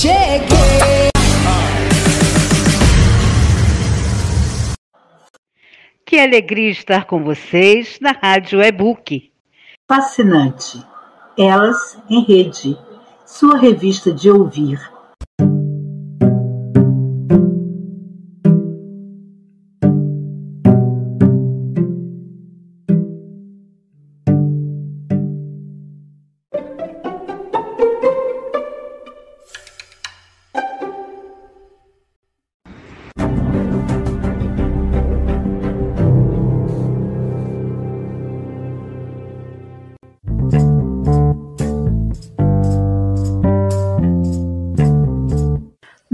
Cheguei. 0.00 1.10
Que 6.06 6.18
alegria 6.18 6.70
estar 6.70 7.04
com 7.04 7.22
vocês 7.22 7.98
na 8.00 8.12
Rádio 8.12 8.62
E-Book. 8.62 9.30
Fascinante. 9.86 10.82
Elas 11.36 11.98
em 12.08 12.24
Rede, 12.24 12.78
sua 13.26 13.58
revista 13.58 14.10
de 14.10 14.30
ouvir. 14.30 14.80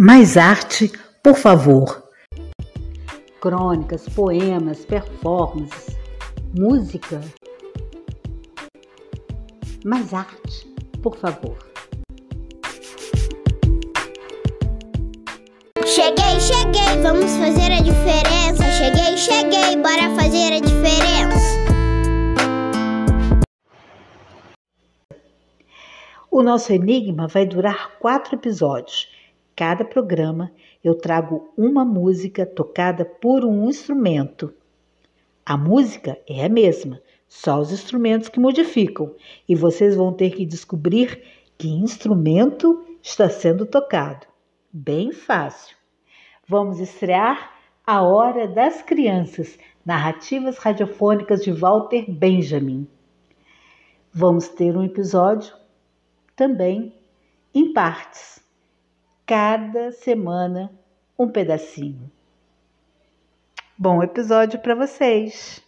Mais 0.06 0.37
arte, 0.37 0.92
por 1.20 1.34
favor. 1.34 2.05
Crônicas, 3.41 4.09
poemas, 4.09 4.84
performances, 4.84 5.97
música. 6.56 7.20
Mais 9.84 10.14
arte, 10.14 10.64
por 11.02 11.16
favor. 11.16 11.59
Cheguei, 15.84 16.38
cheguei, 16.38 17.02
vamos 17.02 17.33
fazer 17.33 17.72
a 17.72 17.81
diferença. 17.81 18.62
Cheguei, 18.78 19.16
cheguei, 19.16 19.77
bora 19.83 20.14
fazer 20.14 20.53
a 20.53 20.61
diferença. 20.61 21.56
O 26.31 26.44
nosso 26.44 26.72
enigma 26.72 27.27
vai 27.27 27.44
durar 27.44 27.98
quatro 27.98 28.36
episódios 28.36 29.16
cada 29.57 29.87
programa 29.87 30.53
eu 30.85 30.95
trago 30.95 31.51
uma 31.57 31.83
música 31.83 32.45
tocada 32.45 33.07
por 33.07 33.43
um 33.43 33.67
instrumento. 33.71 34.53
A 35.45 35.57
música 35.57 36.19
é 36.29 36.45
a 36.45 36.49
mesma, 36.49 37.01
só 37.27 37.59
os 37.59 37.73
instrumentos 37.73 38.29
que 38.29 38.39
modificam, 38.39 39.15
e 39.49 39.55
vocês 39.55 39.97
vão 39.97 40.12
ter 40.12 40.31
que 40.31 40.45
descobrir 40.45 41.23
que 41.57 41.69
instrumento 41.69 42.84
está 43.03 43.31
sendo 43.31 43.65
tocado. 43.65 44.27
Bem 44.71 45.11
fácil. 45.11 45.75
Vamos 46.47 46.79
estrear 46.79 47.53
A 47.87 48.03
Hora 48.03 48.47
das 48.47 48.83
Crianças, 48.83 49.59
narrativas 49.84 50.59
radiofônicas 50.59 51.43
de 51.43 51.51
Walter 51.51 52.05
Benjamin. 52.11 52.87
Vamos 54.12 54.49
ter 54.49 54.77
um 54.77 54.84
episódio 54.84 55.55
também 56.37 56.93
em 57.55 57.73
partes 57.73 58.45
cada 59.27 59.91
semana 59.91 60.70
um 61.19 61.28
pedacinho. 61.28 62.12
Bom 63.77 64.00
episódio 64.00 64.60
para 64.60 64.77
vocês! 64.77 65.60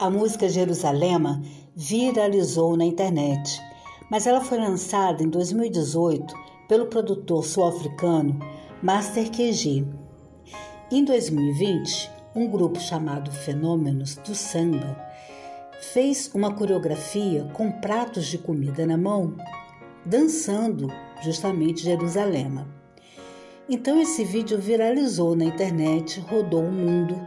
A 0.00 0.10
música 0.10 0.48
Jerusalema 0.48 1.40
viralizou 1.76 2.76
na 2.76 2.84
internet, 2.84 3.60
mas 4.10 4.26
ela 4.26 4.40
foi 4.40 4.58
lançada 4.58 5.22
em 5.22 5.28
2018 5.28 6.47
pelo 6.68 6.86
produtor 6.86 7.44
sul-africano 7.44 8.38
Master 8.82 9.30
QG. 9.30 9.86
Em 10.92 11.04
2020, 11.04 12.10
um 12.36 12.46
grupo 12.46 12.78
chamado 12.78 13.32
Fenômenos 13.32 14.16
do 14.16 14.34
Samba 14.34 14.96
fez 15.80 16.30
uma 16.34 16.54
coreografia 16.54 17.44
com 17.54 17.72
pratos 17.72 18.26
de 18.26 18.38
comida 18.38 18.86
na 18.86 18.96
mão, 18.96 19.34
dançando 20.04 20.92
justamente 21.22 21.82
Jerusalém. 21.82 22.64
Então 23.68 24.00
esse 24.00 24.24
vídeo 24.24 24.58
viralizou 24.58 25.34
na 25.34 25.44
internet, 25.44 26.20
rodou 26.20 26.64
o 26.64 26.72
mundo. 26.72 27.20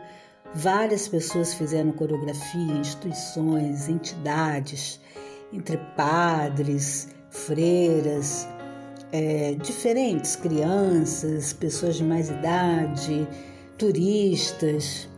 Várias 0.53 1.07
pessoas 1.07 1.53
fizeram 1.53 1.91
coreografia, 1.91 2.73
instituições, 2.73 3.89
entidades, 3.89 4.99
entre 5.53 5.77
padres, 5.95 7.09
freiras, 7.29 8.47
é, 9.11 9.55
diferentes, 9.55 10.35
crianças, 10.35 11.53
pessoas 11.53 11.95
de 11.95 12.03
mais 12.03 12.29
idade, 12.29 13.27
turistas. 13.77 15.09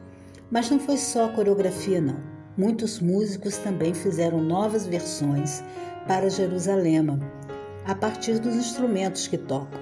Mas 0.50 0.70
não 0.70 0.80
foi 0.80 0.98
só 0.98 1.30
coreografia, 1.30 2.02
não. 2.02 2.18
Muitos 2.58 3.00
músicos 3.00 3.58
também 3.58 3.94
fizeram 3.94 4.42
novas 4.42 4.86
versões 4.86 5.64
para 6.08 6.30
Jerusalema, 6.30 7.20
a 7.86 7.96
partir 7.96 8.40
dos 8.40 8.56
instrumentos 8.56 9.28
que 9.28 9.38
tocam. 9.38 9.82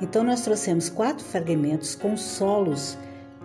Então, 0.00 0.24
nós 0.24 0.42
trouxemos 0.42 0.88
quatro 0.88 1.24
fragmentos 1.24 1.94
com 1.94 2.16
solos 2.16 2.98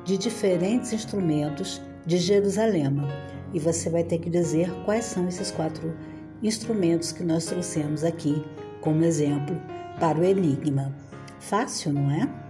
de 0.04 0.18
diferentes 0.18 0.92
instrumentos 0.92 1.82
de 2.06 2.18
Jerusalema. 2.18 3.08
E 3.54 3.60
você 3.60 3.90
vai 3.90 4.04
ter 4.04 4.20
que 4.20 4.30
dizer 4.30 4.72
quais 4.84 5.06
são 5.06 5.28
esses 5.28 5.52
quatro 5.52 5.96
instrumentos 6.42 7.12
que 7.12 7.24
nós 7.24 7.46
trouxemos 7.46 8.04
aqui 8.04 8.44
como 8.82 9.04
exemplo 9.04 9.60
para 10.00 10.18
o 10.18 10.24
enigma. 10.24 10.92
Fácil, 11.40 11.94
não 11.94 12.12
é? 12.12 12.49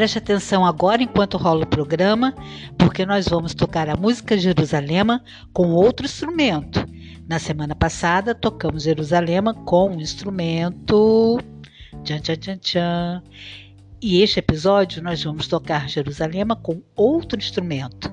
Preste 0.00 0.16
atenção 0.16 0.64
agora 0.64 1.02
enquanto 1.02 1.36
rola 1.36 1.64
o 1.64 1.66
programa, 1.66 2.34
porque 2.78 3.04
nós 3.04 3.28
vamos 3.28 3.52
tocar 3.52 3.86
a 3.86 3.98
música 3.98 4.38
Jerusalema 4.38 5.22
com 5.52 5.72
outro 5.72 6.06
instrumento. 6.06 6.86
Na 7.28 7.38
semana 7.38 7.74
passada 7.74 8.34
tocamos 8.34 8.84
Jerusalema 8.84 9.52
com 9.52 9.90
um 9.90 10.00
instrumento. 10.00 11.38
Tchan, 12.02 12.20
tchan, 12.20 12.36
tchan, 12.36 12.56
tchan. 12.56 13.22
E 14.00 14.22
este 14.22 14.38
episódio 14.38 15.02
nós 15.02 15.22
vamos 15.22 15.46
tocar 15.46 15.86
Jerusalema 15.86 16.56
com 16.56 16.80
outro 16.96 17.38
instrumento. 17.38 18.10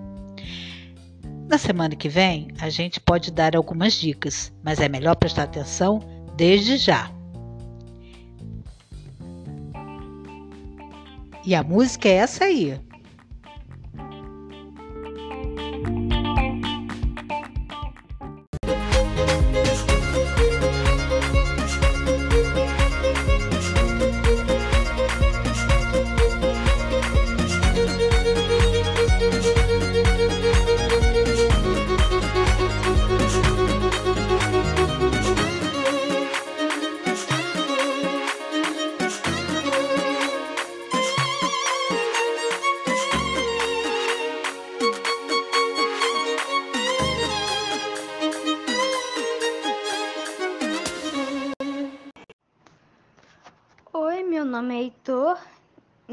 Na 1.48 1.58
semana 1.58 1.96
que 1.96 2.10
vem 2.10 2.50
a 2.60 2.70
gente 2.70 3.00
pode 3.00 3.32
dar 3.32 3.56
algumas 3.56 3.94
dicas, 3.94 4.52
mas 4.62 4.82
é 4.82 4.90
melhor 4.90 5.16
prestar 5.16 5.44
atenção 5.44 6.02
desde 6.36 6.76
já. 6.76 7.17
E 11.48 11.56
a 11.56 11.64
música 11.64 12.10
é 12.10 12.16
essa 12.16 12.44
aí. 12.44 12.78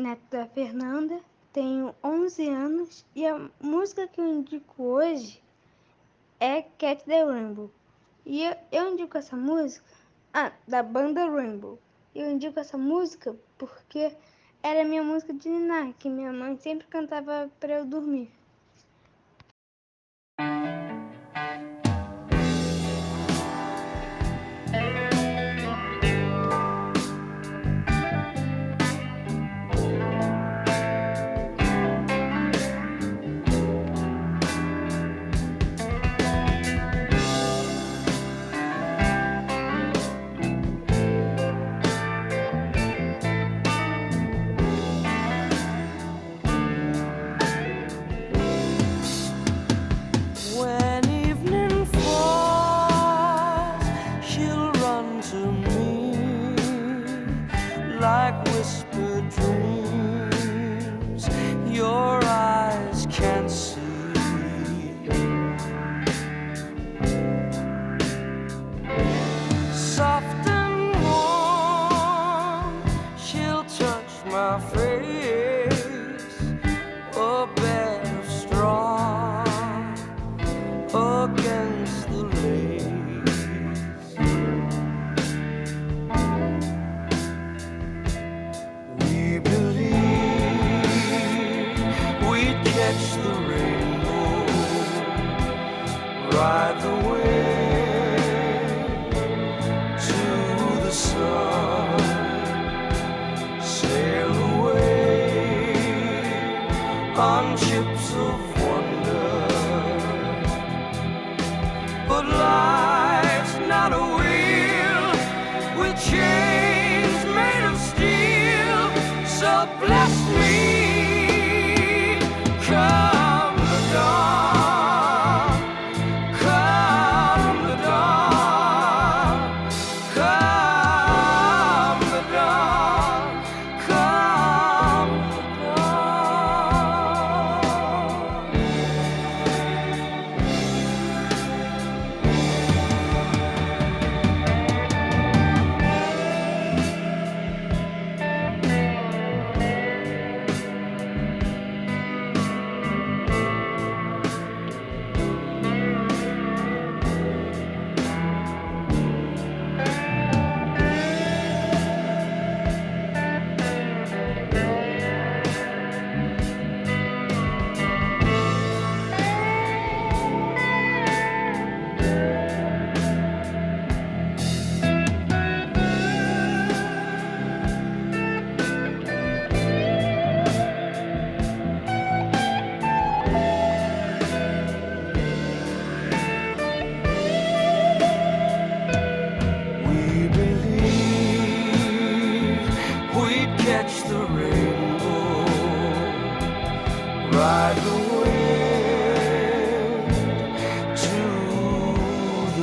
Neto 0.04 0.22
da 0.30 0.46
Fernanda, 0.46 1.18
tenho 1.50 1.94
11 2.04 2.46
anos 2.50 3.06
e 3.16 3.26
a 3.26 3.48
música 3.58 4.06
que 4.06 4.20
eu 4.20 4.26
indico 4.26 4.82
hoje 4.82 5.42
é 6.38 6.60
Cat 6.60 7.02
the 7.06 7.24
Rainbow. 7.24 7.70
E 8.26 8.44
eu, 8.44 8.54
eu 8.70 8.92
indico 8.92 9.16
essa 9.16 9.34
música, 9.34 9.86
ah, 10.34 10.52
da 10.68 10.82
banda 10.82 11.24
Rainbow. 11.26 11.78
Eu 12.14 12.30
indico 12.30 12.60
essa 12.60 12.76
música 12.76 13.34
porque 13.56 14.14
era 14.62 14.84
minha 14.84 15.02
música 15.02 15.32
de 15.32 15.48
ninar, 15.48 15.94
que 15.94 16.10
minha 16.10 16.34
mãe 16.34 16.54
sempre 16.58 16.86
cantava 16.86 17.50
para 17.58 17.78
eu 17.78 17.86
dormir. 17.86 18.30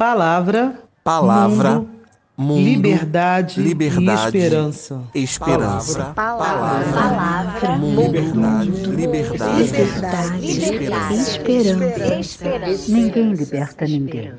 Palavra, 0.01 0.83
palavra, 1.05 1.75
mundo, 1.75 2.01
mundo, 2.35 2.59
liberdade, 2.59 3.61
liberdade, 3.61 4.39
e 4.39 4.41
esperança. 4.41 5.03
esperança. 5.15 6.15
Palavra, 6.15 6.91
palavra, 6.91 7.77
mundo, 7.77 8.01
liberdade, 8.01 8.71
liberdade, 8.87 9.59
liberdade, 9.61 10.47
esperança. 10.47 12.19
esperança. 12.19 12.91
Ninguém 12.91 13.33
liberta 13.35 13.85
ninguém. 13.85 14.35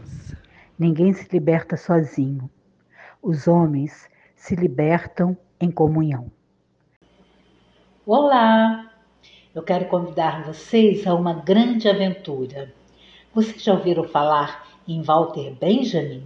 Ninguém 0.80 1.14
se 1.14 1.28
liberta 1.32 1.78
sozinho. 1.78 2.50
Os 3.22 3.48
homens 3.48 4.10
se 4.36 4.56
libertam 4.56 5.38
em 5.60 5.70
comunhão. 5.70 6.32
Olá! 8.04 8.90
Eu 9.54 9.62
quero 9.62 9.86
convidar 9.86 10.44
vocês 10.44 11.06
a 11.06 11.14
uma 11.14 11.36
grande 11.36 11.88
aventura. 11.88 12.74
Vocês 13.32 13.62
já 13.62 13.74
ouviram 13.74 14.08
falar 14.08 14.71
em 14.88 15.02
Walter 15.02 15.54
Benjamin? 15.60 16.24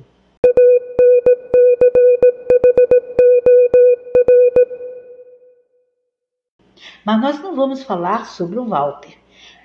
Mas 7.05 7.21
nós 7.21 7.39
não 7.39 7.55
vamos 7.55 7.83
falar 7.83 8.25
sobre 8.25 8.57
o 8.57 8.65
Walter. 8.65 9.15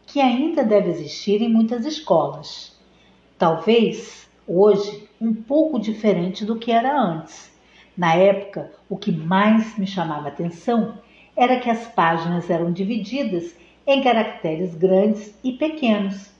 que 0.07 0.19
ainda 0.19 0.63
deve 0.63 0.89
existir 0.89 1.43
em 1.43 1.49
muitas 1.49 1.85
escolas. 1.85 2.72
Talvez 3.37 4.29
hoje 4.47 5.09
um 5.19 5.33
pouco 5.33 5.79
diferente 5.79 6.45
do 6.45 6.57
que 6.57 6.71
era 6.71 6.99
antes. 6.99 7.51
Na 7.97 8.15
época, 8.15 8.71
o 8.89 8.97
que 8.97 9.11
mais 9.11 9.77
me 9.77 9.87
chamava 9.87 10.27
atenção 10.27 10.97
era 11.35 11.59
que 11.59 11.69
as 11.69 11.87
páginas 11.87 12.49
eram 12.49 12.71
divididas 12.71 13.55
em 13.85 14.01
caracteres 14.01 14.75
grandes 14.75 15.33
e 15.43 15.53
pequenos. 15.53 16.31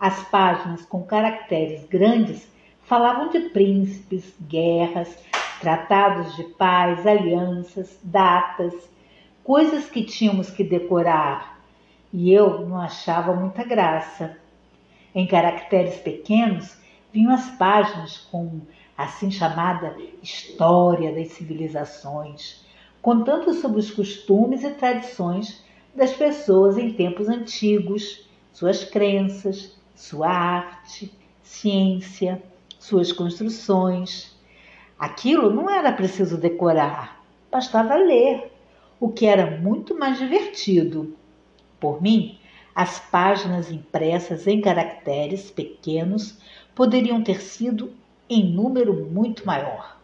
As 0.00 0.22
páginas 0.28 0.84
com 0.84 1.02
caracteres 1.02 1.84
grandes 1.86 2.48
falavam 2.84 3.28
de 3.28 3.40
príncipes, 3.50 4.34
guerras, 4.40 5.16
tratados 5.60 6.36
de 6.36 6.44
paz, 6.44 7.06
alianças, 7.06 7.98
datas, 8.02 8.72
coisas 9.44 9.88
que 9.90 10.02
tínhamos 10.02 10.50
que 10.50 10.64
decorar. 10.64 11.58
E 12.12 12.32
eu 12.32 12.66
não 12.66 12.78
achava 12.78 13.34
muita 13.34 13.64
graça. 13.64 14.36
Em 15.18 15.26
caracteres 15.26 15.96
pequenos 15.96 16.76
vinham 17.12 17.32
as 17.32 17.50
páginas 17.56 18.18
com 18.30 18.60
assim 18.96 19.32
chamada 19.32 19.96
história 20.22 21.12
das 21.12 21.32
civilizações, 21.32 22.64
contando 23.02 23.52
sobre 23.52 23.80
os 23.80 23.90
costumes 23.90 24.62
e 24.62 24.70
tradições 24.70 25.64
das 25.92 26.12
pessoas 26.12 26.78
em 26.78 26.92
tempos 26.92 27.28
antigos, 27.28 28.28
suas 28.52 28.84
crenças, 28.84 29.76
sua 29.92 30.28
arte, 30.28 31.12
ciência, 31.42 32.40
suas 32.78 33.10
construções. 33.10 34.38
Aquilo 34.96 35.50
não 35.50 35.68
era 35.68 35.90
preciso 35.90 36.38
decorar, 36.38 37.24
bastava 37.50 37.96
ler, 37.96 38.52
o 39.00 39.08
que 39.08 39.26
era 39.26 39.58
muito 39.58 39.98
mais 39.98 40.16
divertido. 40.16 41.12
Por 41.80 42.00
mim, 42.00 42.37
as 42.78 43.00
páginas 43.00 43.72
impressas 43.72 44.46
em 44.46 44.60
caracteres 44.60 45.50
pequenos 45.50 46.38
poderiam 46.76 47.20
ter 47.24 47.40
sido 47.40 47.92
em 48.30 48.52
número 48.52 48.94
muito 48.94 49.44
maior. 49.44 49.96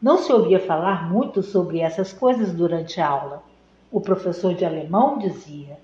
Não 0.00 0.16
se 0.16 0.32
ouvia 0.32 0.58
falar 0.58 1.06
muito 1.12 1.42
sobre 1.42 1.80
essas 1.80 2.10
coisas 2.10 2.54
durante 2.54 2.98
a 2.98 3.06
aula. 3.06 3.42
O 3.92 4.00
professor 4.00 4.54
de 4.54 4.64
alemão 4.64 5.18
dizia: 5.18 5.78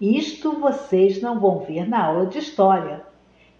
Isto 0.00 0.58
vocês 0.58 1.20
não 1.20 1.38
vão 1.38 1.58
ver 1.58 1.86
na 1.86 2.06
aula 2.06 2.24
de 2.24 2.38
história. 2.38 3.04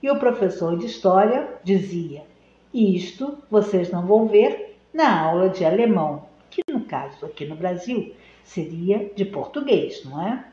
E 0.02 0.10
o 0.10 0.18
professor 0.18 0.78
de 0.78 0.86
história 0.86 1.50
dizia: 1.62 2.24
Isto 2.72 3.36
vocês 3.50 3.90
não 3.90 4.06
vão 4.06 4.26
ver 4.26 4.78
na 4.90 5.20
aula 5.20 5.50
de 5.50 5.66
alemão, 5.66 6.24
que 6.48 6.62
no 6.66 6.80
caso 6.80 7.26
aqui 7.26 7.44
no 7.44 7.56
Brasil 7.56 8.14
seria 8.42 9.12
de 9.14 9.26
português, 9.26 10.02
não 10.06 10.26
é? 10.26 10.49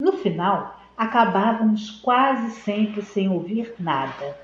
No 0.00 0.12
final, 0.12 0.80
acabávamos 0.96 1.90
quase 1.90 2.50
sempre 2.60 3.02
sem 3.02 3.28
ouvir 3.28 3.74
nada. 3.78 4.36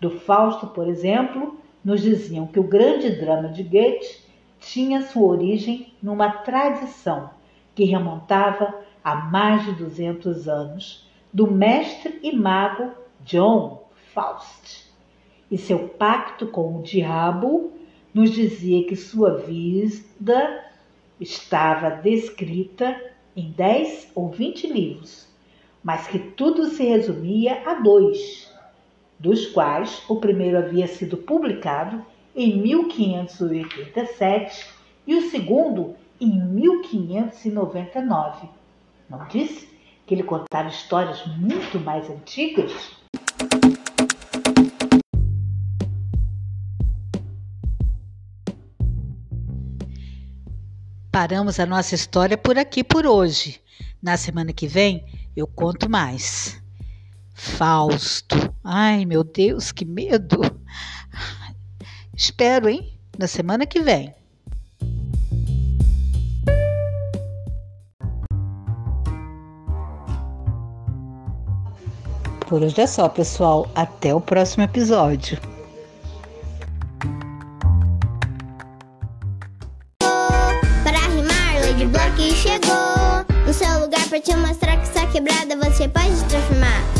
Do 0.00 0.10
Fausto, 0.10 0.66
por 0.66 0.88
exemplo, 0.88 1.58
nos 1.84 2.02
diziam 2.02 2.46
que 2.46 2.60
o 2.60 2.68
grande 2.68 3.10
drama 3.10 3.48
de 3.48 3.62
Goethe 3.62 4.24
tinha 4.60 5.02
sua 5.02 5.28
origem 5.28 5.92
numa 6.02 6.30
tradição 6.30 7.30
que 7.74 7.84
remontava 7.84 8.74
a 9.04 9.14
mais 9.14 9.64
de 9.64 9.72
200 9.72 10.48
anos 10.48 11.06
do 11.32 11.50
mestre 11.50 12.18
e 12.22 12.34
mago 12.34 12.92
John 13.24 13.88
Faust. 14.12 14.90
E 15.50 15.56
seu 15.56 15.88
pacto 15.90 16.46
com 16.46 16.78
o 16.78 16.82
diabo 16.82 17.72
nos 18.12 18.30
dizia 18.30 18.86
que 18.86 18.96
sua 18.96 19.36
vida 19.36 20.64
estava 21.20 21.90
descrita 21.90 22.98
em 23.36 23.50
10 23.50 24.12
ou 24.14 24.30
20 24.30 24.68
livros, 24.68 25.28
mas 25.84 26.06
que 26.08 26.18
tudo 26.18 26.64
se 26.66 26.82
resumia 26.84 27.60
a 27.68 27.74
dois 27.74 28.50
dos 29.18 29.46
quais 29.46 30.02
o 30.08 30.16
primeiro 30.16 30.58
havia 30.58 30.86
sido 30.86 31.16
publicado 31.16 32.04
em 32.34 32.60
1587 32.60 34.66
e 35.06 35.14
o 35.14 35.30
segundo 35.30 35.96
em 36.20 36.38
1599. 36.40 38.48
Não 39.08 39.26
disse 39.28 39.68
que 40.06 40.14
ele 40.14 40.22
contava 40.22 40.68
histórias 40.68 41.24
muito 41.38 41.80
mais 41.80 42.10
antigas? 42.10 42.90
Paramos 51.18 51.58
a 51.58 51.64
nossa 51.64 51.94
história 51.94 52.36
por 52.36 52.58
aqui 52.58 52.84
por 52.84 53.06
hoje. 53.06 53.58
Na 54.02 54.18
semana 54.18 54.52
que 54.52 54.66
vem 54.66 55.02
eu 55.34 55.46
conto 55.46 55.88
mais. 55.88 56.62
Fausto. 57.32 58.36
Ai, 58.62 59.06
meu 59.06 59.24
Deus, 59.24 59.72
que 59.72 59.86
medo. 59.86 60.42
Espero, 62.14 62.68
hein? 62.68 63.00
Na 63.18 63.26
semana 63.26 63.64
que 63.64 63.80
vem. 63.80 64.14
Por 72.46 72.62
hoje 72.62 72.78
é 72.78 72.86
só, 72.86 73.08
pessoal. 73.08 73.66
Até 73.74 74.14
o 74.14 74.20
próximo 74.20 74.64
episódio. 74.64 75.55
Chegou. 82.46 83.24
No 83.44 83.52
seu 83.52 83.80
lugar 83.80 84.08
para 84.08 84.20
te 84.20 84.34
mostrar 84.36 84.76
que 84.76 84.86
sua 84.86 85.06
quebrada 85.08 85.56
você 85.56 85.88
pode 85.88 86.24
transformar. 86.28 86.95